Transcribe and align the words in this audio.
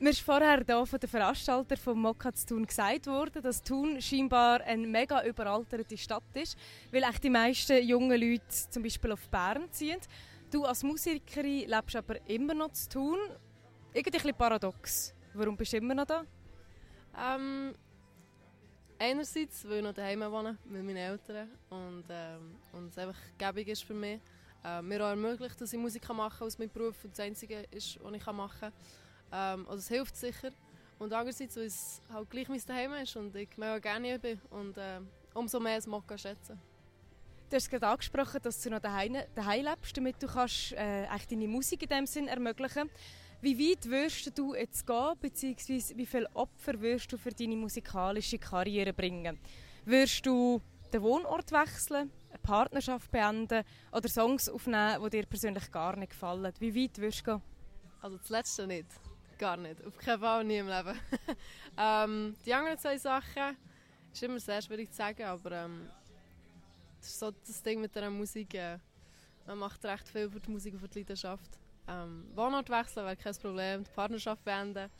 Mir 0.00 0.10
ist 0.10 0.20
vorher 0.20 0.62
hier 0.64 0.86
von 0.86 1.00
den 1.00 1.08
Veranstalter 1.08 1.76
vom 1.76 2.00
Mokka 2.00 2.32
zu 2.32 2.46
Thun 2.46 2.64
gesagt 2.64 3.08
worden, 3.08 3.42
dass 3.42 3.64
Thun 3.64 4.00
scheinbar 4.00 4.60
eine 4.60 4.86
mega 4.86 5.24
überalterte 5.24 5.98
Stadt 5.98 6.22
ist, 6.34 6.56
weil 6.92 7.02
echt 7.02 7.24
die 7.24 7.30
meisten 7.30 7.82
jungen 7.84 8.20
Leute 8.20 8.44
zum 8.70 8.84
Beispiel 8.84 9.10
auf 9.10 9.28
Bern 9.28 9.68
ziehen. 9.72 9.98
Du 10.52 10.64
als 10.64 10.84
Musikerin 10.84 11.68
lebst 11.68 11.96
aber 11.96 12.14
immer 12.28 12.54
noch 12.54 12.70
zu 12.70 12.88
Thun. 12.88 13.18
Irgendwie 13.92 14.28
ein 14.28 14.34
paradox. 14.36 15.12
Warum 15.34 15.56
bist 15.56 15.72
du 15.72 15.78
immer 15.78 15.94
noch 15.94 16.06
da? 16.06 16.24
Ähm, 17.18 17.74
einerseits, 19.00 19.68
weil 19.68 19.78
ich 19.78 19.82
noch 19.82 19.94
daheim 19.94 20.20
wohne 20.30 20.58
mit 20.64 20.84
meinen 20.84 20.96
Eltern 20.96 21.48
und, 21.70 22.04
ähm, 22.08 22.54
und 22.72 22.88
es 22.90 22.98
einfach 22.98 23.18
gäbig 23.36 23.66
ist 23.66 23.82
für 23.82 23.94
mich. 23.94 24.20
Äh, 24.64 24.82
mir 24.82 25.04
auch 25.04 25.10
ermöglicht, 25.10 25.60
dass 25.60 25.72
ich 25.72 25.78
Musik 25.78 26.08
machen 26.08 26.38
kann 26.38 26.44
als 26.44 26.58
mein 26.58 26.70
Beruf 26.70 27.04
und 27.04 27.12
das 27.12 27.20
Einzige 27.20 27.64
ist, 27.70 27.98
was 28.02 28.12
ich 28.12 28.26
machen 28.26 28.60
kann. 28.60 28.72
Ähm, 29.32 29.66
also 29.68 29.78
es 29.78 29.88
hilft 29.88 30.16
sicher. 30.16 30.50
Und 30.98 31.12
andererseits, 31.12 31.56
weil 31.56 31.64
es 31.64 32.02
halt 32.12 32.28
gleich 32.28 32.48
mein 32.48 32.60
Daheim 32.66 32.92
ist 32.94 33.16
und 33.16 33.34
ich 33.36 33.56
mega 33.56 33.78
gerne 33.78 34.08
hier 34.08 34.18
bin 34.18 34.40
und 34.50 34.76
äh, 34.76 35.00
umso 35.32 35.60
mehr 35.60 35.76
das 35.76 35.86
Mokka 35.86 36.18
schätzen. 36.18 36.60
Du 37.48 37.56
hast 37.56 37.70
gerade 37.70 37.86
angesprochen, 37.86 38.40
dass 38.42 38.60
du 38.60 38.68
noch 38.68 38.80
daheim, 38.80 39.16
daheim 39.34 39.64
lebst, 39.64 39.96
damit 39.96 40.22
du 40.22 40.26
kannst, 40.26 40.72
äh, 40.72 41.06
deine 41.30 41.48
Musik 41.48 41.82
in 41.82 41.88
dem 41.88 42.06
Sinn 42.06 42.28
ermöglichen 42.28 42.90
Wie 43.40 43.58
weit 43.58 43.88
wirst 43.88 44.36
du 44.36 44.54
jetzt 44.54 44.86
gehen, 44.86 45.14
beziehungsweise 45.20 45.96
wie 45.96 46.04
viele 46.04 46.28
Opfer 46.34 46.78
wirst 46.80 47.12
du 47.12 47.16
für 47.16 47.30
deine 47.30 47.56
musikalische 47.56 48.38
Karriere 48.38 48.92
bringen? 48.92 49.38
Wirst 49.84 50.26
du 50.26 50.60
den 50.92 51.02
Wohnort 51.02 51.50
wechseln, 51.52 52.10
Partnerschaft 52.48 53.10
beenden 53.10 53.62
oder 53.92 54.08
Songs 54.08 54.48
aufnehmen, 54.48 55.04
die 55.04 55.10
dir 55.10 55.26
persönlich 55.26 55.70
gar 55.70 55.94
nicht 55.96 56.12
gefallen? 56.12 56.50
Wie 56.58 56.74
weit 56.74 56.98
wirst 56.98 57.20
du 57.20 57.32
gehen? 57.32 57.42
Also 58.00 58.16
das 58.16 58.30
Letzte 58.30 58.66
nicht. 58.66 58.86
Gar 59.38 59.58
nicht. 59.58 59.84
Auf 59.84 59.98
keinen 59.98 60.20
Fall, 60.20 60.44
nie 60.44 60.56
im 60.56 60.68
Leben. 60.68 60.98
ähm, 61.78 62.34
die 62.46 62.54
anderen 62.54 62.78
zwei 62.78 62.96
Sachen 62.96 63.56
ist 64.12 64.22
immer 64.22 64.40
sehr 64.40 64.62
schwierig 64.62 64.90
zu 64.90 64.96
sagen, 64.96 65.24
aber 65.24 65.52
ähm, 65.52 65.90
das 67.00 67.10
ist 67.10 67.18
so 67.18 67.30
das 67.30 67.62
Ding 67.62 67.82
mit 67.82 67.94
der 67.94 68.10
Musik. 68.10 68.54
Äh, 68.54 68.78
man 69.46 69.58
macht 69.58 69.84
recht 69.84 70.08
viel 70.08 70.30
für 70.30 70.40
die 70.40 70.50
Musik 70.50 70.72
und 70.72 70.80
für 70.80 70.88
die 70.88 71.00
Leidenschaft. 71.00 71.58
Ähm, 71.86 72.30
Wohnort 72.34 72.70
wechseln 72.70 73.04
wäre 73.04 73.16
kein 73.16 73.34
Problem, 73.34 73.84
die 73.84 73.90
Partnerschaft 73.90 74.42
beenden. 74.42 74.90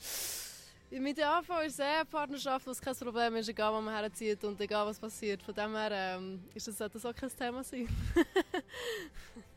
Im 0.90 1.04
Idealfall 1.04 1.66
ist 1.66 1.74
es 1.74 1.80
eine 1.80 2.04
Partnerschaft, 2.06 2.66
was 2.66 2.80
kein 2.80 2.96
Problem 2.96 3.36
ist, 3.36 3.48
egal 3.48 3.74
wo 3.74 3.80
man 3.80 3.94
herzieht 3.94 4.42
und 4.44 4.58
egal 4.60 4.86
was 4.86 4.98
passiert. 4.98 5.42
Von 5.42 5.54
dem 5.54 5.74
her 5.74 5.90
ähm, 5.92 6.42
ist 6.54 6.66
das, 6.66 6.76
das 6.78 7.04
auch 7.04 7.14
kein 7.14 7.28
Thema 7.28 7.62
sein. 7.62 7.86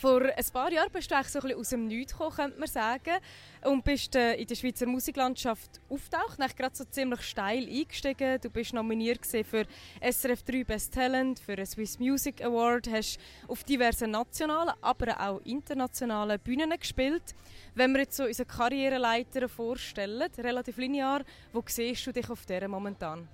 Vor 0.00 0.22
ein 0.22 0.44
paar 0.52 0.70
Jahren 0.72 0.92
bist 0.92 1.10
du 1.10 1.16
eigentlich 1.16 1.28
so 1.32 1.40
ein 1.40 1.42
bisschen 1.42 1.58
aus 1.58 1.68
dem 1.70 1.88
Nichts 1.88 2.12
gekommen, 2.12 2.36
könnte 2.36 2.60
man 2.60 2.68
sagen. 2.68 3.16
Und 3.64 3.82
bist 3.82 4.14
äh, 4.14 4.34
in 4.34 4.46
der 4.46 4.54
Schweizer 4.54 4.86
Musiklandschaft 4.86 5.80
auftaucht, 5.88 6.38
gerade 6.56 6.76
so 6.76 6.84
ziemlich 6.84 7.22
steil 7.22 7.66
eingestiegen. 7.66 8.40
Du 8.40 8.48
bist 8.48 8.72
nominiert 8.72 9.26
für 9.26 9.66
SRF 10.00 10.44
3 10.44 10.62
Best 10.62 10.94
Talent, 10.94 11.40
für 11.40 11.54
einen 11.54 11.66
Swiss 11.66 11.98
Music 11.98 12.40
Award, 12.44 12.88
hast 12.88 13.18
auf 13.48 13.64
diversen 13.64 14.12
nationalen, 14.12 14.72
aber 14.80 15.20
auch 15.20 15.40
internationalen 15.40 16.38
Bühnen 16.38 16.70
gespielt. 16.78 17.34
Wenn 17.74 17.90
wir 17.92 18.02
jetzt 18.02 18.16
so 18.16 18.24
unsere 18.24 18.46
Karriereleiter 18.46 19.48
vorstellen, 19.48 20.30
relativ 20.38 20.76
linear, 20.76 21.24
wo 21.52 21.60
siehst 21.66 22.06
du 22.06 22.12
dich 22.12 22.30
auf 22.30 22.46
der 22.46 22.68
momentan? 22.68 23.26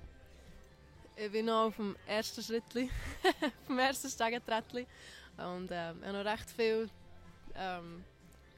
Ich 1.14 1.30
bin 1.30 1.44
noch 1.44 1.66
auf 1.66 1.76
dem 1.76 1.94
ersten 2.06 2.42
Schritt, 2.42 2.64
auf 2.74 3.66
dem 3.68 3.78
ersten 3.78 4.08
Stegentritt. 4.08 4.86
Und 5.38 5.70
äh, 5.70 5.92
ich 5.92 6.06
habe 6.06 6.12
noch 6.12 6.24
recht 6.24 6.50
viel, 6.50 6.88
ähm, 7.54 8.04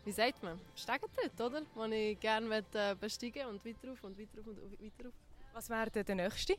wie 0.04 0.12
sagt 0.12 0.42
man, 0.42 0.60
Stegentritt, 0.74 1.40
oder? 1.40 1.62
Den 1.62 1.92
ich 1.92 2.20
gerne 2.20 2.46
möchte, 2.46 2.78
äh, 2.78 2.94
besteigen 2.94 3.46
und 3.46 3.64
weiter 3.64 3.92
auf 3.92 4.04
und 4.04 4.18
weiter 4.18 4.40
auf 4.40 4.46
und 4.46 4.58
weiter 4.58 5.08
auf. 5.08 5.14
Was 5.52 5.70
wäre 5.70 5.90
denn 5.90 6.04
der 6.04 6.14
nächste? 6.16 6.56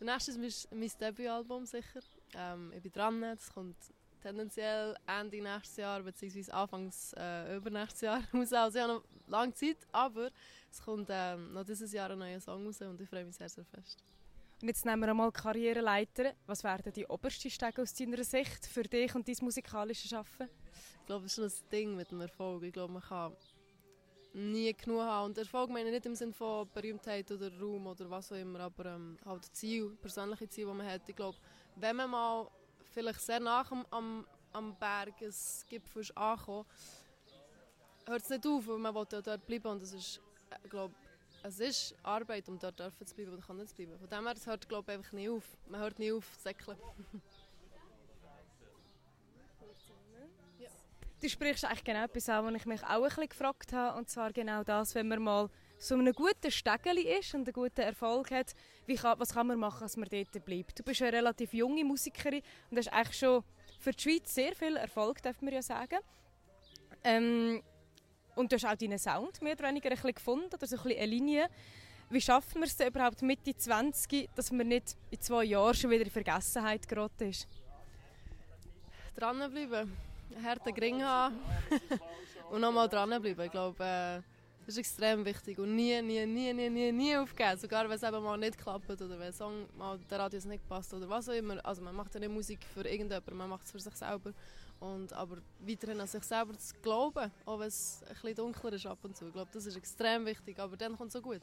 Der 0.00 0.06
nächste 0.06 0.32
ist 0.32 0.68
mein, 0.70 0.80
mein 0.80 0.90
Debütalbum 1.00 1.66
sicher. 1.66 2.00
Ähm, 2.34 2.72
ich 2.74 2.82
bin 2.82 2.92
dran, 2.92 3.20
das 3.20 3.52
kommt 3.52 3.76
tendenziell 4.20 4.96
Ende 5.06 5.40
nächstes 5.40 5.76
Jahr 5.76 6.02
bzw. 6.02 6.50
Anfangs 6.50 7.12
äh, 7.16 7.56
übernächstes 7.56 8.00
Jahr 8.00 8.22
raus. 8.34 8.52
Also 8.52 8.78
ich 8.78 8.82
habe 8.84 8.94
noch 8.94 9.04
lange 9.28 9.54
Zeit, 9.54 9.76
aber 9.92 10.30
es 10.70 10.82
kommt 10.82 11.08
ähm, 11.10 11.52
noch 11.52 11.64
dieses 11.64 11.92
Jahr 11.92 12.10
ein 12.10 12.18
neuer 12.18 12.40
Song 12.40 12.66
raus 12.66 12.80
und 12.80 13.00
ich 13.00 13.08
freue 13.08 13.24
mich 13.24 13.36
sehr, 13.36 13.48
sehr 13.48 13.64
fest. 13.66 14.02
Und 14.60 14.68
jetzt 14.68 14.84
nehmen 14.84 15.02
wir 15.02 15.10
einmal 15.10 15.32
Karriereleiter. 15.32 16.32
Was 16.46 16.64
wären 16.64 16.92
die 16.92 17.06
obersten 17.06 17.50
Stege 17.50 17.82
aus 17.82 17.94
deiner 17.94 18.22
Sicht 18.24 18.66
für 18.66 18.82
dich 18.82 19.14
und 19.14 19.28
dein 19.28 19.36
musikalisches 19.42 20.12
Arbeiten? 20.12 20.48
Ich 21.00 21.06
glaube, 21.06 21.24
das 21.24 21.38
ist 21.38 21.64
ein 21.64 21.68
Ding 21.70 21.96
mit 21.96 22.10
dem 22.10 22.20
Erfolg. 22.20 22.62
Ich 22.62 22.72
glaube, 22.72 22.94
man 22.94 23.02
kann 23.02 23.36
nie 24.34 24.72
genug 24.72 25.02
haben. 25.02 25.26
Und 25.26 25.38
Erfolg 25.38 25.70
meine 25.70 25.88
ich 25.88 25.94
nicht 25.94 26.06
im 26.06 26.14
Sinne 26.14 26.32
von 26.32 26.68
Berühmtheit 26.72 27.30
oder 27.30 27.50
Ruhm 27.58 27.86
oder 27.86 28.10
was 28.10 28.32
auch 28.32 28.36
immer, 28.36 28.60
aber 28.60 28.86
ähm, 28.86 29.16
halt 29.24 29.44
Ziel, 29.54 29.96
persönliche 30.00 30.48
Ziel, 30.48 30.66
die 30.66 30.72
man 30.72 30.86
hat. 30.86 31.08
Ich 31.08 31.16
glaube, 31.16 31.38
wenn 31.76 31.96
man 31.96 32.10
mal 32.10 32.50
vielleicht 32.92 33.20
sehr 33.20 33.40
nach 33.40 33.70
am, 33.70 33.86
am, 33.90 34.26
am 34.52 34.76
Berg 34.76 35.20
ein 35.20 35.34
Gipfel 35.68 36.02
ist 36.02 36.16
angekommen, 36.16 36.66
hört 38.06 38.22
es 38.22 38.30
nicht 38.30 38.46
auf, 38.46 38.66
weil 38.66 38.78
man 38.78 38.94
will 38.94 39.06
ja 39.12 39.22
dort 39.22 39.46
bleiben 39.46 39.68
und 39.68 39.82
das 39.82 39.92
ist, 39.92 40.20
äh, 40.50 40.68
glaube 40.68 40.94
es 41.46 41.60
ist 41.60 41.94
Arbeit, 42.02 42.48
um 42.48 42.58
dort 42.58 42.78
zu 42.78 43.14
bleiben 43.14 43.34
oder 43.34 43.54
nicht 43.54 43.76
bleiben. 43.76 43.98
Von 43.98 44.08
dem 44.08 44.24
her, 44.24 44.34
es 44.34 44.46
hört 44.46 44.66
glaube 44.66 44.90
ich 44.90 44.98
einfach 44.98 45.12
nie 45.12 45.28
auf. 45.28 45.44
Man 45.68 45.80
hört 45.80 45.98
nie 45.98 46.10
auf 46.12 46.36
zu 46.38 46.42
säckeln. 46.42 46.78
Du 51.20 51.30
sprichst 51.30 51.64
eigentlich 51.64 51.84
genau 51.84 52.04
etwas 52.04 52.28
an, 52.28 52.44
was 52.44 52.54
ich 52.54 52.66
mich 52.66 52.82
auch 52.82 53.02
ein 53.02 53.02
bisschen 53.04 53.28
gefragt 53.30 53.72
habe. 53.72 53.96
Und 53.96 54.10
zwar 54.10 54.30
genau 54.30 54.62
das, 54.62 54.94
wenn 54.94 55.08
man 55.08 55.22
mal 55.22 55.48
so 55.78 55.94
einem 55.94 56.12
guten 56.12 56.50
Stegeli 56.50 57.00
ist 57.18 57.32
und 57.32 57.48
einen 57.48 57.54
guten 57.54 57.80
Erfolg 57.80 58.30
hat, 58.30 58.52
wie 58.84 58.96
kann, 58.96 59.18
was 59.18 59.32
kann 59.32 59.46
man 59.46 59.58
machen, 59.58 59.80
dass 59.80 59.96
man 59.96 60.06
dort 60.10 60.44
bleibt? 60.44 60.78
Du 60.78 60.82
bist 60.82 61.00
eine 61.00 61.14
relativ 61.14 61.54
junge 61.54 61.82
Musikerin 61.82 62.42
und 62.70 62.76
hast 62.76 62.92
eigentlich 62.92 63.18
schon 63.18 63.42
für 63.80 63.92
die 63.92 64.02
Schweiz 64.02 64.34
sehr 64.34 64.54
viel 64.54 64.76
Erfolg, 64.76 65.22
darf 65.22 65.40
man 65.40 65.54
ja 65.54 65.62
sagen. 65.62 66.00
Ähm, 67.04 67.62
und 68.34 68.50
du 68.50 68.56
hast 68.56 68.64
auch 68.64 68.74
deinen 68.74 68.98
Sound 68.98 69.40
mehr 69.42 69.54
oder 69.54 69.68
weniger 69.68 69.90
ein 69.90 69.96
bisschen 69.96 70.14
gefunden, 70.14 70.46
oder 70.52 70.66
so 70.66 70.76
ein 70.76 70.82
bisschen 70.82 70.98
eine 70.98 71.06
Linie. 71.06 71.48
Wie 72.10 72.20
schaffen 72.20 72.60
wir 72.60 72.66
es 72.66 72.76
denn 72.76 72.88
überhaupt 72.88 73.22
Mitte 73.22 73.56
20, 73.56 74.28
dass 74.34 74.52
man 74.52 74.68
nicht 74.68 74.96
in 75.10 75.20
zwei 75.20 75.44
Jahren 75.44 75.74
schon 75.74 75.90
wieder 75.90 76.04
in 76.04 76.10
Vergessenheit 76.10 76.86
geraten 76.86 77.30
ist? 77.30 77.48
Dranbleiben, 79.16 79.96
harten 80.42 80.74
Gring 80.74 81.02
haben 81.02 81.38
und 82.50 82.60
nochmal 82.60 82.88
dranbleiben. 82.88 83.44
Ich 83.44 83.50
glaube, 83.50 83.84
äh, 83.84 84.33
das 84.66 84.76
ist 84.76 84.78
extrem 84.78 85.24
wichtig 85.24 85.58
und 85.58 85.76
nie, 85.76 86.00
nie, 86.00 86.24
nie, 86.24 86.52
nie, 86.54 86.70
nie, 86.70 86.92
nie 86.92 87.16
aufgeben. 87.16 87.58
Sogar 87.58 87.88
wenn 87.88 87.96
es 87.96 88.02
eben 88.02 88.22
mal 88.22 88.38
nicht 88.38 88.56
klappt 88.56 88.90
oder 88.90 89.18
wenn 89.18 89.32
Song 89.32 89.66
mal 89.76 89.98
der 90.10 90.18
Radius 90.20 90.46
nicht 90.46 90.66
passt 90.66 90.94
oder 90.94 91.08
was 91.08 91.28
auch 91.28 91.34
immer. 91.34 91.62
Also 91.64 91.82
man 91.82 91.94
macht 91.94 92.14
ja 92.14 92.20
nicht 92.20 92.32
Musik 92.32 92.60
für 92.72 92.80
irgendjemanden, 92.80 93.36
man 93.36 93.50
macht 93.50 93.66
es 93.66 93.72
für 93.72 93.80
sich 93.80 93.94
selber. 93.94 94.32
Und, 94.80 95.12
aber 95.12 95.38
weiterhin 95.60 96.00
an 96.00 96.06
sich 96.06 96.22
selber 96.24 96.56
zu 96.58 96.74
glauben, 96.82 97.30
auch 97.44 97.58
wenn 97.58 97.68
es 97.68 98.02
ein 98.06 98.14
bisschen 98.14 98.34
dunkler 98.36 98.72
ist 98.72 98.86
ab 98.86 98.98
und 99.02 99.16
zu. 99.16 99.26
Ich 99.26 99.32
glaube, 99.32 99.50
das 99.52 99.66
ist 99.66 99.76
extrem 99.76 100.24
wichtig, 100.24 100.58
aber 100.58 100.76
dann 100.76 100.96
kommt 100.96 101.08
es 101.08 101.12
so 101.12 101.20
gut. 101.20 101.42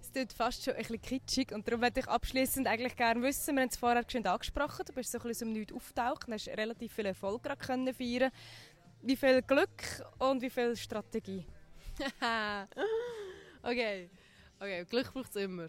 Es 0.00 0.12
tut 0.12 0.32
fast 0.32 0.64
schon 0.64 0.74
ein 0.74 0.78
bisschen 0.78 1.00
kitschig 1.00 1.52
und 1.52 1.66
darum 1.66 1.82
würde 1.82 2.00
ich 2.00 2.08
abschließend 2.08 2.66
eigentlich 2.66 2.96
gerne 2.96 3.22
wissen, 3.22 3.56
wir 3.56 3.62
haben 3.62 3.68
es 3.68 3.76
vorher 3.76 4.04
schon 4.06 4.24
angesprochen, 4.26 4.84
du 4.86 4.92
bist 4.92 5.10
so 5.10 5.18
ein 5.18 5.24
bisschen 5.24 5.48
um 5.48 5.54
nichts 5.54 5.72
auftaucht, 5.72 6.26
hast 6.30 6.48
relativ 6.48 6.92
viel 6.92 7.06
Erfolg 7.06 7.42
gerade 7.42 7.64
können 7.64 7.92
feiern. 7.92 8.30
Wie 9.02 9.16
viel 9.16 9.42
Glück 9.42 10.04
und 10.18 10.42
wie 10.42 10.50
viel 10.50 10.76
Strategie? 10.76 11.46
okay. 13.62 14.10
okay, 14.58 14.84
Glück 14.84 15.12
braucht 15.12 15.30
es 15.30 15.36
immer. 15.36 15.66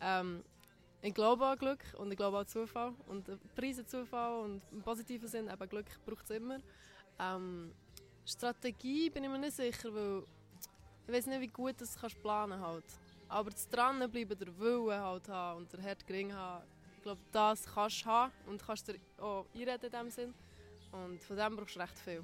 Ähm, 0.00 0.42
ich 1.02 1.14
glaube 1.14 1.46
an 1.46 1.58
Glück 1.58 1.84
und 1.98 2.10
ich 2.10 2.16
glaube 2.16 2.38
an 2.38 2.46
Zufall. 2.46 2.92
Und 3.06 3.28
Preise 3.54 3.86
Zufall 3.86 4.44
und 4.44 4.62
im 4.72 4.82
positiven 4.82 5.28
Sinn 5.28 5.48
eben 5.48 5.68
Glück 5.68 5.86
braucht 6.04 6.24
es 6.24 6.30
immer. 6.30 6.58
Ähm, 7.18 7.72
Strategie 8.24 9.10
bin 9.10 9.24
ich 9.24 9.30
mir 9.30 9.38
nicht 9.38 9.56
sicher, 9.56 9.94
weil 9.94 10.24
ich 11.06 11.14
weiß 11.14 11.26
nicht, 11.26 11.40
wie 11.40 11.48
gut 11.48 11.80
das 11.80 11.98
kannst 11.98 12.20
planen 12.20 12.60
halt. 12.60 12.84
Aber 13.28 13.50
das 13.50 13.68
Dranbleiben, 13.68 14.38
der 14.38 14.58
Willen 14.58 15.00
halt 15.00 15.28
haben 15.28 15.58
und 15.58 15.72
der 15.72 15.80
Herd 15.80 16.06
gering 16.06 16.32
haben, 16.32 16.64
ich 16.96 17.02
glaube, 17.02 17.20
das 17.30 17.64
kannst 17.72 18.02
du 18.02 18.06
haben 18.06 18.32
und 18.46 18.64
kannst 18.64 18.88
dir 18.88 18.98
auch 19.18 19.46
einreden 19.54 19.84
in 19.84 19.90
dem 19.90 20.10
Sinn. 20.10 20.34
Und 20.90 21.22
von 21.22 21.36
dem 21.36 21.56
brauchst 21.56 21.76
du 21.76 21.80
recht 21.80 21.98
viel. 21.98 22.22